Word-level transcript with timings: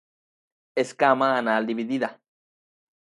Escama 0.83 1.29
anal 1.41 1.63
dividida. 1.69 2.09